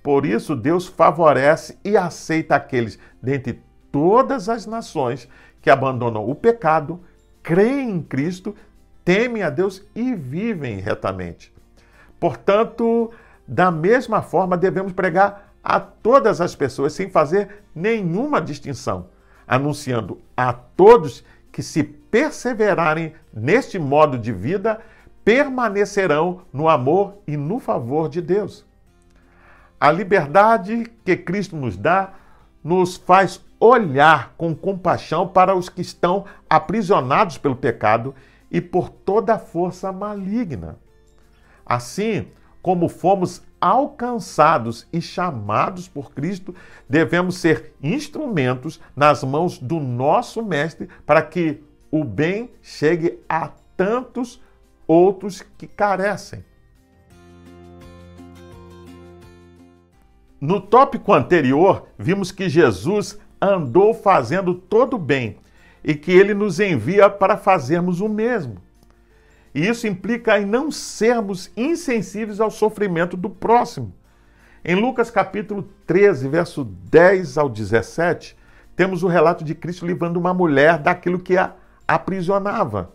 Por 0.02 0.26
isso, 0.26 0.54
Deus 0.54 0.86
favorece 0.86 1.78
e 1.82 1.96
aceita 1.96 2.54
aqueles 2.54 2.98
dentre 3.22 3.62
todas 3.90 4.50
as 4.50 4.66
nações 4.66 5.26
que 5.62 5.70
abandonam 5.70 6.28
o 6.28 6.34
pecado, 6.34 7.00
creem 7.42 7.90
em 7.90 8.02
Cristo, 8.02 8.54
temem 9.02 9.42
a 9.42 9.48
Deus 9.48 9.82
e 9.94 10.14
vivem 10.14 10.78
retamente. 10.78 11.50
Portanto, 12.20 13.10
da 13.48 13.70
mesma 13.70 14.20
forma, 14.20 14.58
devemos 14.58 14.92
pregar 14.92 15.54
a 15.62 15.80
todas 15.80 16.42
as 16.42 16.54
pessoas 16.54 16.92
sem 16.92 17.08
fazer 17.08 17.64
nenhuma 17.74 18.40
distinção, 18.40 19.08
anunciando 19.46 20.20
a 20.36 20.52
todos 20.52 21.24
que, 21.50 21.62
se 21.62 21.82
perseverarem 21.82 23.14
neste 23.32 23.78
modo 23.78 24.18
de 24.18 24.32
vida, 24.32 24.80
permanecerão 25.24 26.42
no 26.52 26.68
amor 26.68 27.14
e 27.26 27.36
no 27.36 27.58
favor 27.58 28.08
de 28.08 28.20
Deus. 28.20 28.64
A 29.80 29.90
liberdade 29.90 30.90
que 31.04 31.16
Cristo 31.16 31.56
nos 31.56 31.76
dá 31.76 32.12
nos 32.62 32.96
faz 32.96 33.44
olhar 33.58 34.34
com 34.36 34.54
compaixão 34.54 35.26
para 35.26 35.54
os 35.54 35.68
que 35.68 35.80
estão 35.80 36.24
aprisionados 36.48 37.38
pelo 37.38 37.56
pecado 37.56 38.14
e 38.50 38.60
por 38.60 38.88
toda 38.88 39.38
força 39.38 39.90
maligna. 39.92 40.78
Assim 41.64 42.28
como 42.62 42.88
fomos 42.88 43.42
alcançados 43.60 44.86
e 44.92 45.00
chamados 45.00 45.88
por 45.88 46.12
Cristo, 46.12 46.54
devemos 46.88 47.36
ser 47.36 47.74
instrumentos 47.82 48.80
nas 48.94 49.22
mãos 49.22 49.58
do 49.58 49.80
nosso 49.80 50.42
Mestre 50.42 50.88
para 51.06 51.22
que 51.22 51.62
o 51.90 52.04
bem 52.04 52.50
chegue 52.62 53.18
a 53.28 53.50
tantos 53.76 54.40
outros 54.86 55.42
que 55.56 55.66
carecem. 55.66 56.44
No 60.40 60.60
tópico 60.60 61.12
anterior, 61.12 61.88
vimos 61.98 62.30
que 62.30 62.48
Jesus 62.48 63.18
andou 63.40 63.94
fazendo 63.94 64.54
todo 64.54 64.94
o 64.94 64.98
bem 64.98 65.38
e 65.82 65.94
que 65.94 66.12
ele 66.12 66.34
nos 66.34 66.60
envia 66.60 67.08
para 67.08 67.36
fazermos 67.36 68.00
o 68.00 68.08
mesmo. 68.08 68.56
E 69.54 69.66
isso 69.66 69.86
implica 69.86 70.38
em 70.38 70.44
não 70.44 70.70
sermos 70.70 71.50
insensíveis 71.56 72.40
ao 72.40 72.50
sofrimento 72.50 73.16
do 73.16 73.30
próximo. 73.30 73.94
Em 74.64 74.74
Lucas 74.74 75.10
capítulo 75.10 75.68
13, 75.86 76.28
verso 76.28 76.64
10 76.64 77.38
ao 77.38 77.48
17, 77.48 78.36
temos 78.74 79.02
o 79.02 79.08
relato 79.08 79.44
de 79.44 79.54
Cristo 79.54 79.86
livrando 79.86 80.18
uma 80.18 80.34
mulher 80.34 80.78
daquilo 80.78 81.18
que 81.18 81.36
a 81.36 81.52
aprisionava. 81.86 82.92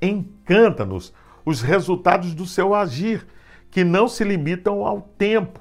Encanta-nos 0.00 1.12
os 1.44 1.62
resultados 1.62 2.34
do 2.34 2.44
seu 2.44 2.74
agir, 2.74 3.26
que 3.70 3.84
não 3.84 4.08
se 4.08 4.24
limitam 4.24 4.84
ao 4.84 5.00
tempo. 5.00 5.60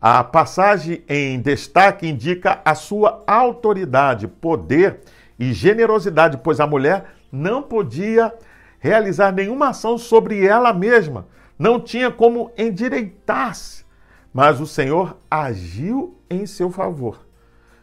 A 0.00 0.22
passagem 0.22 1.02
em 1.08 1.40
destaque 1.40 2.06
indica 2.06 2.60
a 2.64 2.74
sua 2.74 3.24
autoridade, 3.26 4.28
poder 4.28 5.00
e 5.38 5.52
generosidade, 5.52 6.38
pois 6.38 6.60
a 6.60 6.66
mulher 6.66 7.06
não 7.32 7.62
podia 7.62 8.32
realizar 8.78 9.32
nenhuma 9.32 9.70
ação 9.70 9.96
sobre 9.96 10.46
ela 10.46 10.72
mesma, 10.72 11.26
não 11.58 11.80
tinha 11.80 12.10
como 12.10 12.52
endireitar-se, 12.56 13.84
mas 14.32 14.60
o 14.60 14.66
Senhor 14.66 15.16
agiu 15.30 16.18
em 16.28 16.44
seu 16.44 16.70
favor. 16.70 17.26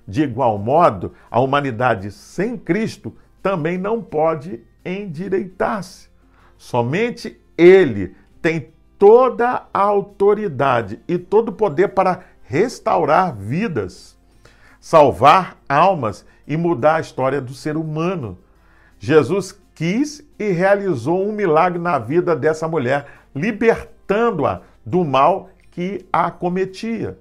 De 0.08 0.22
igual 0.22 0.58
modo, 0.58 1.14
a 1.30 1.40
humanidade 1.40 2.12
sem 2.12 2.56
Cristo 2.56 3.16
também 3.42 3.78
não 3.78 4.02
pode 4.02 4.62
endireitar-se. 4.86 6.10
Somente 6.58 7.40
Ele 7.58 8.16
tem 8.42 8.72
toda 8.98 9.68
a 9.74 9.80
autoridade 9.80 11.00
e 11.08 11.18
todo 11.18 11.50
o 11.50 11.54
poder 11.54 11.90
para 11.90 12.24
restaurar 12.44 13.36
vidas, 13.36 14.18
salvar 14.80 15.58
almas 15.68 16.26
e 16.48 16.56
mudar 16.58 16.96
a 16.96 17.02
história 17.02 17.42
do 17.42 17.54
ser 17.54 17.78
humano. 17.78 18.38
Jesus 19.00 19.58
quis 19.74 20.24
e 20.38 20.52
realizou 20.52 21.28
um 21.28 21.32
milagre 21.32 21.80
na 21.80 21.98
vida 21.98 22.36
dessa 22.36 22.68
mulher, 22.68 23.08
libertando-a 23.34 24.62
do 24.86 25.04
mal 25.04 25.50
que 25.72 26.06
a 26.14 26.30
cometia. 26.30 27.18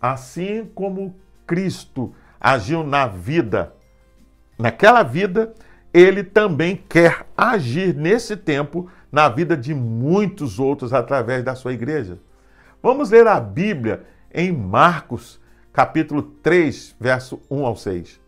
Assim 0.00 0.70
como 0.74 1.16
Cristo 1.46 2.14
agiu 2.40 2.84
na 2.84 3.06
vida, 3.06 3.74
naquela 4.58 5.02
vida, 5.02 5.54
ele 5.96 6.22
também 6.22 6.76
quer 6.76 7.24
agir 7.34 7.94
nesse 7.94 8.36
tempo 8.36 8.86
na 9.10 9.30
vida 9.30 9.56
de 9.56 9.74
muitos 9.74 10.58
outros 10.58 10.92
através 10.92 11.42
da 11.42 11.54
sua 11.54 11.72
igreja. 11.72 12.18
Vamos 12.82 13.08
ler 13.08 13.26
a 13.26 13.40
Bíblia 13.40 14.04
em 14.30 14.52
Marcos, 14.52 15.40
capítulo 15.72 16.20
3, 16.20 16.96
verso 17.00 17.40
1 17.50 17.64
ao 17.64 17.74
6. 17.76 18.20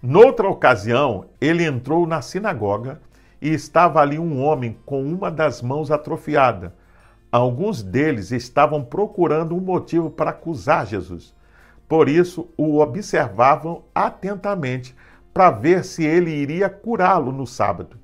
Noutra 0.00 0.48
ocasião, 0.48 1.26
ele 1.40 1.64
entrou 1.64 2.06
na 2.06 2.22
sinagoga 2.22 3.00
e 3.42 3.52
estava 3.52 4.00
ali 4.00 4.20
um 4.20 4.40
homem 4.40 4.78
com 4.86 5.02
uma 5.02 5.28
das 5.28 5.60
mãos 5.60 5.90
atrofiada. 5.90 6.76
Alguns 7.32 7.82
deles 7.82 8.30
estavam 8.30 8.84
procurando 8.84 9.56
um 9.56 9.60
motivo 9.60 10.10
para 10.10 10.30
acusar 10.30 10.86
Jesus. 10.86 11.34
Por 11.88 12.08
isso, 12.08 12.48
o 12.56 12.78
observavam 12.78 13.82
atentamente 13.92 14.94
para 15.36 15.50
ver 15.50 15.84
se 15.84 16.02
ele 16.02 16.30
iria 16.30 16.70
curá-lo 16.70 17.30
no 17.30 17.46
sábado. 17.46 17.98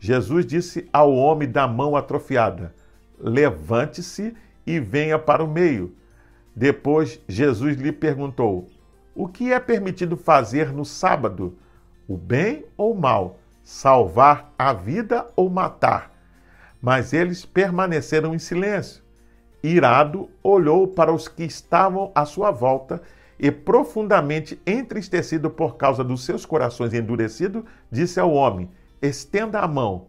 Jesus 0.00 0.44
disse 0.44 0.88
ao 0.92 1.14
homem 1.14 1.48
da 1.48 1.68
mão 1.68 1.94
atrofiada: 1.94 2.74
Levante-se 3.20 4.34
e 4.66 4.80
venha 4.80 5.16
para 5.16 5.44
o 5.44 5.48
meio. 5.48 5.94
Depois, 6.56 7.20
Jesus 7.28 7.76
lhe 7.76 7.92
perguntou: 7.92 8.68
o 9.14 9.28
que 9.28 9.52
é 9.52 9.60
permitido 9.60 10.16
fazer 10.16 10.72
no 10.72 10.84
sábado? 10.84 11.56
O 12.08 12.16
bem 12.16 12.64
ou 12.76 12.92
o 12.92 13.00
mal? 13.00 13.38
Salvar 13.62 14.52
a 14.58 14.72
vida 14.72 15.24
ou 15.36 15.48
matar? 15.48 16.10
Mas 16.80 17.12
eles 17.12 17.44
permaneceram 17.44 18.34
em 18.34 18.40
silêncio. 18.40 19.04
Irado, 19.62 20.28
olhou 20.42 20.88
para 20.88 21.12
os 21.12 21.28
que 21.28 21.44
estavam 21.44 22.10
à 22.12 22.24
sua 22.24 22.50
volta 22.50 23.00
e, 23.00 23.21
profundamente 23.50 24.60
entristecido 24.64 25.50
por 25.50 25.76
causa 25.76 26.04
dos 26.04 26.24
seus 26.24 26.46
corações 26.46 26.94
endurecidos, 26.94 27.64
disse 27.90 28.20
ao 28.20 28.32
homem: 28.32 28.70
Estenda 29.00 29.58
a 29.58 29.66
mão. 29.66 30.06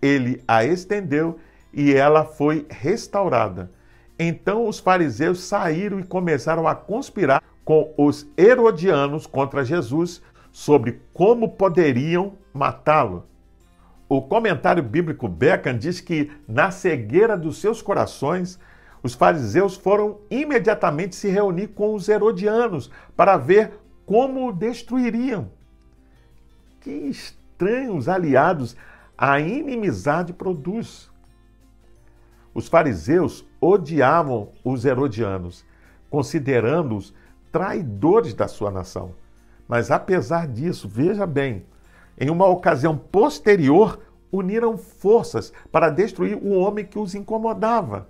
Ele 0.00 0.42
a 0.48 0.64
estendeu 0.64 1.38
e 1.72 1.92
ela 1.92 2.24
foi 2.24 2.66
restaurada. 2.70 3.70
Então 4.18 4.66
os 4.66 4.78
fariseus 4.78 5.40
saíram 5.40 6.00
e 6.00 6.04
começaram 6.04 6.66
a 6.66 6.74
conspirar 6.74 7.42
com 7.64 7.92
os 7.96 8.26
herodianos 8.36 9.26
contra 9.26 9.64
Jesus 9.64 10.22
sobre 10.50 11.00
como 11.12 11.50
poderiam 11.50 12.34
matá-lo. 12.52 13.26
O 14.08 14.20
comentário 14.20 14.82
bíblico 14.82 15.28
Beckham 15.28 15.78
diz 15.78 16.00
que, 16.00 16.32
na 16.48 16.70
cegueira 16.72 17.36
dos 17.36 17.60
seus 17.60 17.80
corações, 17.80 18.58
os 19.02 19.14
fariseus 19.14 19.76
foram 19.76 20.18
imediatamente 20.30 21.16
se 21.16 21.28
reunir 21.28 21.68
com 21.68 21.94
os 21.94 22.08
herodianos 22.08 22.90
para 23.16 23.36
ver 23.36 23.72
como 24.04 24.48
o 24.48 24.52
destruiriam. 24.52 25.50
Que 26.80 26.90
estranhos 26.90 28.08
aliados 28.08 28.76
a 29.16 29.38
inimizade 29.40 30.32
produz. 30.32 31.10
Os 32.52 32.68
fariseus 32.68 33.46
odiavam 33.60 34.50
os 34.64 34.84
herodianos, 34.84 35.64
considerando-os 36.10 37.14
traidores 37.52 38.34
da 38.34 38.48
sua 38.48 38.70
nação. 38.70 39.14
Mas 39.68 39.90
apesar 39.90 40.48
disso, 40.48 40.88
veja 40.88 41.26
bem, 41.26 41.64
em 42.18 42.28
uma 42.28 42.46
ocasião 42.46 42.96
posterior, 42.96 44.00
uniram 44.32 44.76
forças 44.76 45.52
para 45.70 45.90
destruir 45.90 46.36
o 46.36 46.50
homem 46.50 46.84
que 46.84 46.98
os 46.98 47.14
incomodava. 47.14 48.08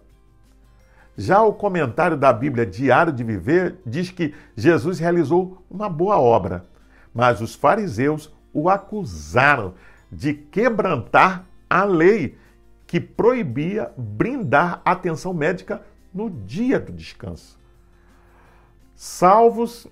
Já 1.17 1.43
o 1.43 1.53
comentário 1.53 2.17
da 2.17 2.33
Bíblia 2.33 2.65
Diário 2.65 3.13
de 3.13 3.23
Viver 3.23 3.77
diz 3.85 4.11
que 4.11 4.35
Jesus 4.57 4.99
realizou 4.99 5.65
uma 5.71 5.89
boa 5.89 6.19
obra, 6.19 6.65
mas 7.15 7.41
os 7.41 7.55
fariseus 7.55 8.33
o 8.53 8.69
acusaram 8.69 9.75
de 10.11 10.35
quebrantar 10.35 11.45
a 11.69 11.85
lei 11.85 12.39
que 12.87 13.01
proibia 13.01 13.93
brindar 13.97 14.81
atenção 14.85 15.33
médica 15.33 15.83
no 16.13 16.29
dia 16.31 16.81
do 16.81 16.93
descanso 16.93 17.61
salvos 19.01 19.87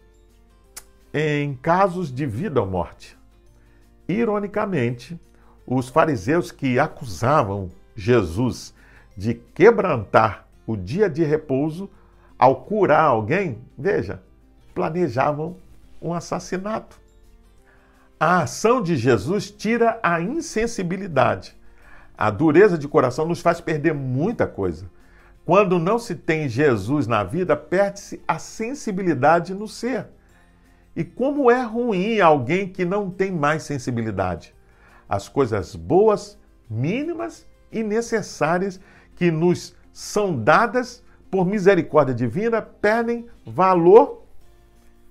em 1.15 1.55
casos 1.55 2.13
de 2.13 2.27
vida 2.27 2.61
ou 2.61 2.67
morte. 2.67 3.17
Ironicamente, 4.07 5.19
os 5.67 5.89
fariseus 5.89 6.53
que 6.53 6.79
acusavam 6.79 7.71
Jesus 7.97 8.75
de 9.17 9.33
quebrantar 9.33 10.47
o 10.69 10.77
dia 10.77 11.09
de 11.09 11.25
repouso 11.25 11.91
ao 12.39 12.57
curar 12.57 13.05
alguém, 13.05 13.59
veja, 13.77 14.23
planejavam 14.75 15.57
um 16.01 16.13
assassinato. 16.13 17.01
A 18.21 18.43
ação 18.43 18.83
de 18.83 18.95
Jesus 18.95 19.51
tira 19.51 19.99
a 20.03 20.21
insensibilidade. 20.21 21.57
A 22.17 22.29
dureza 22.29 22.77
de 22.77 22.87
coração 22.87 23.27
nos 23.27 23.41
faz 23.41 23.63
perder 23.63 23.95
muita 23.95 24.47
coisa. 24.47 24.91
Quando 25.43 25.79
não 25.79 25.99
se 25.99 26.15
tem 26.15 26.47
Jesus 26.51 27.07
na 27.07 27.25
vida, 27.25 27.57
perde-se 27.57 28.21
a 28.29 28.39
sensibilidade 28.39 29.55
no 29.55 29.67
ser. 29.67 30.09
E 30.95 31.03
como 31.03 31.51
é 31.51 31.63
ruim 31.63 32.21
alguém 32.21 32.69
que 32.69 32.85
não 32.85 33.11
tem 33.11 33.33
mais 33.33 33.63
sensibilidade. 33.63 34.55
As 35.09 35.31
coisas 35.31 35.75
boas, 35.75 36.39
mínimas 36.69 37.47
e 37.73 37.83
necessárias 37.83 38.79
que 39.17 39.31
nos 39.31 39.78
são 39.99 40.41
dadas 40.41 41.03
por 41.29 41.45
misericórdia 41.45 42.15
divina 42.15 42.63
perdem 42.63 43.27
valor 43.45 44.23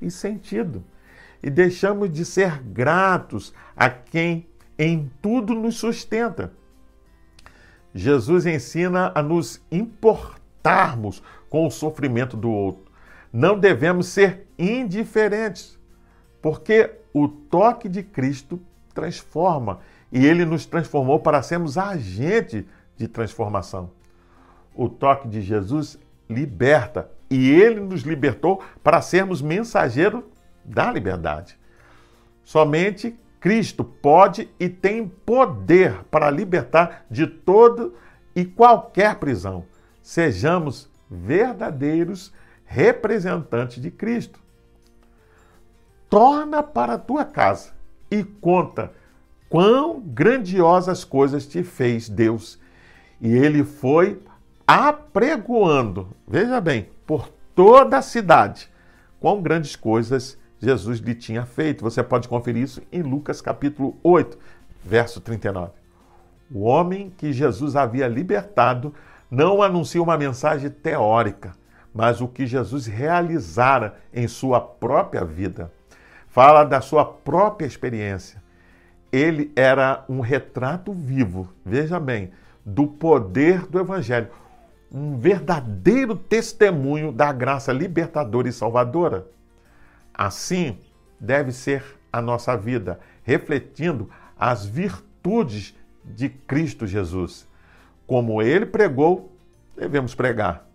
e 0.02 0.10
sentido. 0.10 0.82
E 1.44 1.50
deixamos 1.50 2.10
de 2.10 2.24
ser 2.24 2.64
gratos 2.64 3.54
a 3.76 3.90
quem 3.90 4.48
em 4.80 5.12
tudo 5.22 5.54
nos 5.54 5.76
sustenta. 5.76 6.54
Jesus 7.94 8.46
ensina 8.46 9.12
a 9.14 9.22
nos 9.22 9.62
importarmos 9.70 11.22
com 11.50 11.68
o 11.68 11.72
sofrimento 11.72 12.38
do 12.38 12.50
outro. 12.50 12.90
Não 13.32 13.60
devemos 13.60 14.08
ser 14.08 14.48
indiferentes, 14.58 15.78
porque 16.42 16.96
o 17.14 17.28
toque 17.28 17.90
de 17.90 18.04
Cristo 18.04 18.58
transforma 18.94 19.82
e 20.14 20.26
ele 20.26 20.46
nos 20.46 20.66
transformou 20.66 21.20
para 21.20 21.42
sermos 21.42 21.78
agentes 21.78 22.64
de 22.96 23.10
transformação. 23.10 23.97
O 24.78 24.88
toque 24.88 25.28
de 25.28 25.42
Jesus 25.42 26.00
liberta 26.30 27.10
e 27.32 27.50
ele 27.50 27.80
nos 27.80 28.04
libertou 28.04 28.64
para 28.84 29.02
sermos 29.02 29.42
mensageiros 29.42 30.24
da 30.64 30.92
liberdade. 30.92 31.58
Somente 32.44 33.18
Cristo 33.40 33.84
pode 33.84 34.50
e 34.60 34.70
tem 34.70 35.08
poder 35.08 36.04
para 36.12 36.30
libertar 36.30 37.06
de 37.10 37.26
todo 37.26 37.96
e 38.36 38.46
qualquer 38.46 39.16
prisão. 39.16 39.66
Sejamos 40.02 40.90
verdadeiros 41.10 42.32
representantes 42.64 43.82
de 43.82 43.90
Cristo. 43.90 44.40
Torna 46.10 46.62
para 46.62 46.94
a 46.94 47.00
tua 47.00 47.26
casa 47.26 47.74
e 48.12 48.24
conta 48.24 48.94
quão 49.50 50.00
grandiosas 50.00 51.04
coisas 51.04 51.48
te 51.48 51.64
fez 51.64 52.08
Deus. 52.08 52.60
E 53.20 53.34
ele 53.34 53.64
foi 53.64 54.22
apregoando, 54.68 56.10
veja 56.28 56.60
bem, 56.60 56.90
por 57.06 57.30
toda 57.56 57.98
a 57.98 58.02
cidade, 58.02 58.70
quão 59.18 59.42
grandes 59.42 59.78
coisas 59.78 60.38
Jesus 60.60 61.00
lhe 61.00 61.16
tinha 61.16 61.46
feito. 61.46 61.84
Você 61.84 62.04
pode 62.04 62.28
conferir 62.28 62.64
isso 62.64 62.82
em 62.92 63.02
Lucas 63.02 63.40
capítulo 63.40 63.98
8, 64.04 64.38
verso 64.84 65.22
39. 65.22 65.72
O 66.52 66.64
homem 66.64 67.14
que 67.18 67.32
Jesus 67.32 67.78
havia 67.78 68.08
libertado 68.08 68.94
não 69.32 69.62
anuncia 69.62 70.04
uma 70.04 70.18
mensagem 70.18 70.70
teórica, 70.70 71.54
mas 71.94 72.20
o 72.20 72.28
que 72.28 72.46
Jesus 72.46 72.86
realizara 72.86 73.98
em 74.14 74.28
sua 74.28 74.60
própria 74.60 75.24
vida. 75.24 75.72
Fala 76.28 76.64
da 76.64 76.82
sua 76.82 77.06
própria 77.06 77.66
experiência. 77.66 78.42
Ele 79.12 79.52
era 79.56 80.04
um 80.08 80.20
retrato 80.20 80.92
vivo, 80.94 81.50
veja 81.66 82.00
bem, 82.00 82.32
do 82.66 82.86
poder 82.86 83.66
do 83.68 83.80
Evangelho. 83.80 84.28
Um 84.92 85.18
verdadeiro 85.18 86.16
testemunho 86.16 87.12
da 87.12 87.32
graça 87.32 87.74
libertadora 87.74 88.48
e 88.48 88.54
salvadora. 88.54 89.28
Assim 90.14 90.78
deve 91.20 91.52
ser 91.52 91.84
a 92.12 92.22
nossa 92.22 92.56
vida, 92.56 93.00
refletindo 93.24 94.10
as 94.38 94.66
virtudes 94.66 95.76
de 96.04 96.30
Cristo 96.30 96.88
Jesus. 96.88 97.48
Como 98.06 98.42
ele 98.42 98.66
pregou, 98.66 99.32
devemos 99.76 100.16
pregar. 100.16 100.66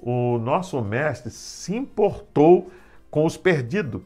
O 0.00 0.38
nosso 0.38 0.80
Mestre 0.82 1.30
se 1.30 1.76
importou 1.76 2.72
com 3.10 3.24
os 3.24 3.36
perdidos. 3.36 4.02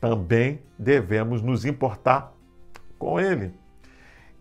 Também 0.00 0.60
devemos 0.78 1.40
nos 1.40 1.64
importar 1.64 2.32
com 2.98 3.18
ele. 3.18 3.52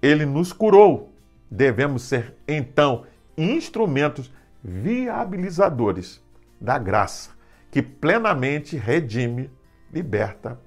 Ele 0.02 0.26
nos 0.26 0.52
curou. 0.52 1.12
Devemos 1.50 2.04
ser, 2.04 2.36
então, 2.48 3.06
instrumentos 3.38 4.32
viabilizadores 4.64 6.22
da 6.60 6.78
graça, 6.78 7.32
que 7.70 7.82
plenamente 7.82 8.78
redime, 8.78 9.50
liberta 9.92 10.60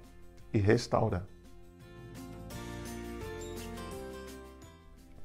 e 0.52 0.58
restaura. 0.58 1.26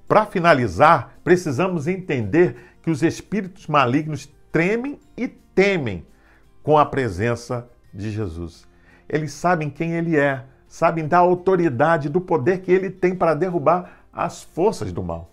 Para 0.08 0.26
finalizar, 0.26 1.20
precisamos 1.24 1.88
entender 1.88 2.56
que 2.82 2.90
os 2.90 3.04
espíritos 3.04 3.68
malignos 3.68 4.28
tremem 4.52 5.00
e 5.16 5.28
temem 5.28 6.06
com 6.64 6.78
a 6.78 6.86
presença 6.86 7.70
de 7.94 8.10
Jesus. 8.10 8.68
Eles 9.08 9.32
sabem 9.34 9.70
quem 9.70 9.94
ele 9.94 10.18
é, 10.18 10.44
sabem 10.68 11.08
da 11.08 11.18
autoridade, 11.18 12.10
do 12.10 12.22
poder 12.22 12.62
que 12.62 12.72
ele 12.72 12.90
tem 12.90 13.16
para 13.16 13.34
derrubar 13.34 14.06
as 14.12 14.44
forças 14.44 14.92
do 14.92 15.04
mal. 15.04 15.32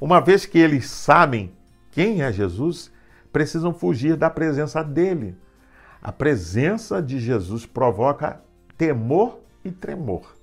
Uma 0.00 0.20
vez 0.20 0.44
que 0.44 0.58
eles 0.58 0.88
sabem 0.90 1.52
quem 1.94 2.22
é 2.22 2.32
Jesus, 2.32 2.90
precisam 3.32 3.72
fugir 3.72 4.16
da 4.16 4.28
presença 4.28 4.82
dele. 4.82 5.36
A 6.02 6.10
presença 6.10 7.00
de 7.00 7.20
Jesus 7.20 7.64
provoca 7.64 8.40
temor 8.76 9.38
e 9.64 9.70
tremor. 9.70 10.34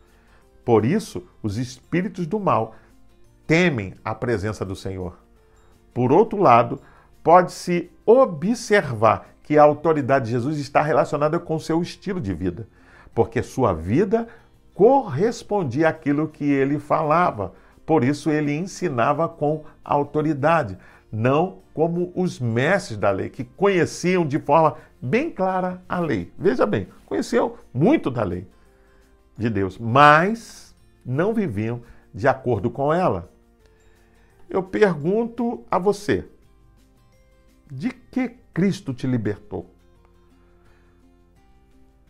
Por 0.64 0.86
isso, 0.86 1.28
os 1.44 1.58
espíritos 1.58 2.26
do 2.26 2.40
mal 2.40 2.76
temem 3.46 3.94
a 4.04 4.16
presença 4.16 4.64
do 4.64 4.78
Senhor. 4.78 5.18
Por 5.94 6.14
outro 6.14 6.42
lado, 6.42 6.80
pode-se 7.22 7.92
observar 8.06 9.28
que 9.44 9.58
a 9.58 9.64
autoridade 9.64 10.26
de 10.26 10.32
Jesus 10.32 10.58
está 10.58 10.82
relacionada 10.82 11.38
com 11.38 11.60
seu 11.60 11.82
estilo 11.82 12.22
de 12.22 12.34
vida, 12.34 12.66
porque 13.14 13.44
sua 13.44 13.74
vida 13.74 14.26
correspondia 14.74 15.90
àquilo 15.90 16.30
que 16.30 16.46
ele 16.46 16.80
falava. 16.80 17.54
Por 17.86 18.06
isso 18.06 18.30
ele 18.30 18.56
ensinava 18.56 19.28
com 19.28 19.66
autoridade, 19.84 20.78
não 21.12 21.60
como 21.74 22.12
os 22.16 22.40
mestres 22.40 22.98
da 22.98 23.12
lei, 23.12 23.30
que 23.30 23.44
conheciam 23.44 24.26
de 24.26 24.40
forma 24.40 24.78
bem 25.02 25.30
clara 25.30 25.82
a 25.88 26.00
lei. 26.00 26.32
Veja 26.38 26.66
bem, 26.66 26.88
conheciam 27.06 27.56
muito 27.74 28.10
da 28.10 28.24
lei 28.24 28.48
de 29.38 29.50
Deus, 29.50 29.78
mas 29.78 30.76
não 31.06 31.34
viviam 31.34 31.82
de 32.14 32.28
acordo 32.28 32.70
com 32.70 32.94
ela 32.94 33.32
eu 34.52 34.62
pergunto 34.62 35.66
a 35.72 35.80
você: 35.80 36.28
de 37.72 37.90
que 37.90 38.38
Cristo 38.54 38.94
te 38.94 39.08
libertou? 39.08 39.74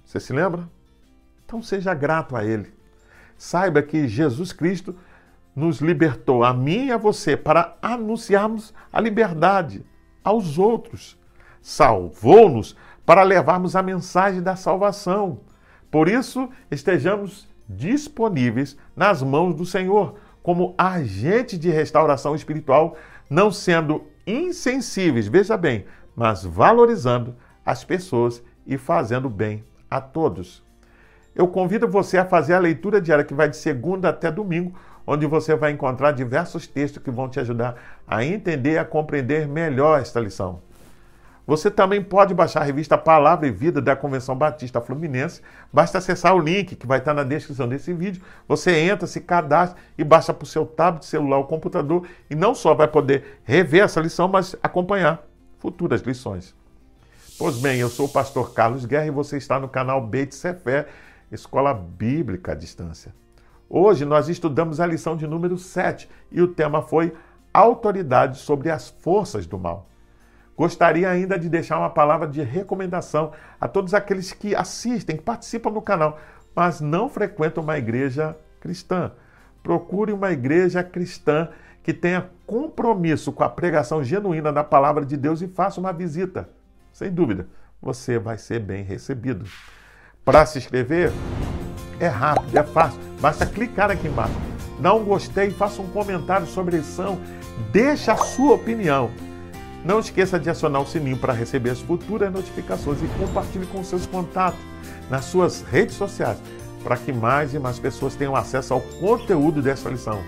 Você 0.03 0.19
se 0.19 0.33
lembra? 0.33 0.67
Então 1.45 1.61
seja 1.61 1.93
grato 1.93 2.35
a 2.35 2.43
Ele. 2.43 2.73
Saiba 3.37 3.81
que 3.81 4.07
Jesus 4.07 4.51
Cristo 4.51 4.95
nos 5.55 5.79
libertou, 5.79 6.43
a 6.43 6.53
mim 6.53 6.85
e 6.85 6.91
a 6.91 6.97
você, 6.97 7.35
para 7.35 7.77
anunciarmos 7.81 8.73
a 8.91 8.99
liberdade 8.99 9.85
aos 10.23 10.57
outros. 10.57 11.19
Salvou-nos 11.61 12.75
para 13.05 13.23
levarmos 13.23 13.75
a 13.75 13.83
mensagem 13.83 14.41
da 14.41 14.55
salvação. 14.55 15.41
Por 15.89 16.07
isso, 16.07 16.49
estejamos 16.69 17.47
disponíveis 17.67 18.77
nas 18.95 19.21
mãos 19.21 19.53
do 19.55 19.65
Senhor 19.65 20.15
como 20.41 20.73
agente 20.77 21.57
de 21.57 21.69
restauração 21.69 22.35
espiritual, 22.35 22.95
não 23.29 23.51
sendo 23.51 24.03
insensíveis, 24.25 25.27
veja 25.27 25.55
bem, 25.55 25.85
mas 26.15 26.43
valorizando 26.43 27.35
as 27.65 27.83
pessoas 27.83 28.43
e 28.65 28.77
fazendo 28.77 29.29
bem 29.29 29.63
a 29.89 30.01
todos. 30.01 30.63
Eu 31.33 31.47
convido 31.47 31.87
você 31.87 32.17
a 32.17 32.25
fazer 32.25 32.53
a 32.53 32.59
leitura 32.59 32.99
diária 32.99 33.23
que 33.23 33.33
vai 33.33 33.49
de 33.49 33.55
segunda 33.55 34.09
até 34.09 34.31
domingo, 34.31 34.77
onde 35.05 35.25
você 35.25 35.55
vai 35.55 35.71
encontrar 35.71 36.11
diversos 36.11 36.67
textos 36.67 37.03
que 37.03 37.11
vão 37.11 37.29
te 37.29 37.39
ajudar 37.39 37.75
a 38.07 38.23
entender 38.23 38.73
e 38.73 38.77
a 38.77 38.85
compreender 38.85 39.47
melhor 39.47 39.99
esta 39.99 40.19
lição. 40.19 40.61
Você 41.45 41.71
também 41.71 42.01
pode 42.01 42.33
baixar 42.33 42.61
a 42.61 42.63
revista 42.63 42.97
Palavra 42.97 43.47
e 43.47 43.51
Vida 43.51 43.81
da 43.81 43.95
Convenção 43.95 44.35
Batista 44.35 44.79
Fluminense. 44.79 45.41
Basta 45.73 45.97
acessar 45.97 46.35
o 46.35 46.39
link 46.39 46.75
que 46.75 46.87
vai 46.87 46.99
estar 46.99 47.13
na 47.13 47.23
descrição 47.23 47.67
desse 47.67 47.91
vídeo. 47.93 48.21
Você 48.47 48.71
entra, 48.71 49.07
se 49.07 49.19
cadastra 49.19 49.77
e 49.97 50.03
baixa 50.03 50.33
para 50.33 50.43
o 50.43 50.47
seu 50.47 50.65
tablet, 50.65 51.05
celular 51.05 51.39
ou 51.39 51.45
computador. 51.45 52.07
E 52.29 52.35
não 52.35 52.53
só 52.53 52.73
vai 52.73 52.87
poder 52.87 53.41
rever 53.43 53.83
essa 53.83 53.99
lição, 53.99 54.27
mas 54.27 54.55
acompanhar 54.61 55.27
futuras 55.59 56.01
lições. 56.01 56.55
Pois 57.37 57.57
bem, 57.57 57.79
eu 57.79 57.89
sou 57.89 58.05
o 58.05 58.09
pastor 58.09 58.53
Carlos 58.53 58.85
Guerra 58.85 59.07
e 59.07 59.11
você 59.11 59.35
está 59.35 59.59
no 59.59 59.67
canal 59.67 59.99
Beit 59.99 60.35
Sefer, 60.35 60.87
Escola 61.31 61.73
Bíblica 61.73 62.51
à 62.51 62.55
Distância. 62.55 63.13
Hoje 63.73 64.03
nós 64.03 64.27
estudamos 64.27 64.81
a 64.81 64.85
lição 64.85 65.15
de 65.15 65.25
número 65.25 65.57
7 65.57 66.09
e 66.29 66.41
o 66.41 66.47
tema 66.49 66.81
foi 66.81 67.13
Autoridade 67.53 68.37
sobre 68.37 68.69
as 68.69 68.89
Forças 68.89 69.47
do 69.47 69.57
Mal. 69.57 69.87
Gostaria 70.57 71.09
ainda 71.09 71.39
de 71.39 71.47
deixar 71.47 71.79
uma 71.79 71.89
palavra 71.89 72.27
de 72.27 72.41
recomendação 72.41 73.31
a 73.61 73.69
todos 73.69 73.93
aqueles 73.93 74.33
que 74.33 74.53
assistem, 74.53 75.15
que 75.15 75.23
participam 75.23 75.71
do 75.71 75.81
canal, 75.81 76.19
mas 76.53 76.81
não 76.81 77.07
frequentam 77.07 77.63
uma 77.63 77.77
igreja 77.77 78.35
cristã. 78.59 79.13
Procure 79.63 80.11
uma 80.11 80.33
igreja 80.33 80.83
cristã 80.83 81.47
que 81.81 81.93
tenha 81.93 82.29
compromisso 82.45 83.31
com 83.31 83.45
a 83.45 83.49
pregação 83.49 84.03
genuína 84.03 84.51
da 84.51 84.65
palavra 84.65 85.05
de 85.05 85.15
Deus 85.15 85.41
e 85.41 85.47
faça 85.47 85.79
uma 85.79 85.93
visita. 85.93 86.49
Sem 86.91 87.09
dúvida, 87.09 87.47
você 87.81 88.19
vai 88.19 88.37
ser 88.37 88.59
bem 88.59 88.83
recebido. 88.83 89.45
Para 90.25 90.45
se 90.45 90.57
inscrever, 90.57 91.13
é 92.05 92.07
rápido, 92.07 92.57
é 92.57 92.63
fácil. 92.63 92.99
Basta 93.19 93.45
clicar 93.45 93.91
aqui 93.91 94.07
embaixo. 94.07 94.33
Dá 94.79 94.93
um 94.93 95.03
gostei, 95.03 95.51
faça 95.51 95.81
um 95.81 95.87
comentário 95.87 96.47
sobre 96.47 96.75
a 96.75 96.79
lição, 96.79 97.19
deixa 97.71 98.13
a 98.13 98.17
sua 98.17 98.55
opinião. 98.55 99.11
Não 99.85 99.99
esqueça 99.99 100.39
de 100.39 100.49
acionar 100.49 100.81
o 100.81 100.87
sininho 100.87 101.17
para 101.17 101.33
receber 101.33 101.69
as 101.71 101.79
futuras 101.79 102.31
notificações 102.31 102.99
e 103.01 103.07
compartilhe 103.19 103.65
com 103.67 103.83
seus 103.83 104.05
contatos 104.05 104.59
nas 105.09 105.25
suas 105.25 105.61
redes 105.61 105.95
sociais 105.95 106.37
para 106.83 106.97
que 106.97 107.13
mais 107.13 107.53
e 107.53 107.59
mais 107.59 107.79
pessoas 107.79 108.15
tenham 108.15 108.35
acesso 108.35 108.73
ao 108.73 108.81
conteúdo 108.81 109.61
desta 109.61 109.89
lição. 109.89 110.21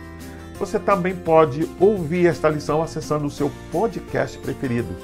Você 0.60 0.80
também 0.80 1.16
pode 1.16 1.70
ouvir 1.80 2.28
esta 2.28 2.48
lição 2.50 2.82
acessando 2.82 3.26
o 3.26 3.32
seu 3.32 3.52
podcast 3.72 4.38
preferido. 4.38 4.96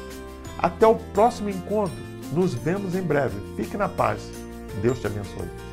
Até 0.57 0.85
o 0.85 0.95
próximo 0.95 1.49
encontro. 1.49 1.97
Nos 2.31 2.53
vemos 2.53 2.95
em 2.95 3.01
breve. 3.01 3.35
Fique 3.55 3.75
na 3.75 3.89
paz. 3.89 4.21
Deus 4.81 4.99
te 4.99 5.07
abençoe. 5.07 5.68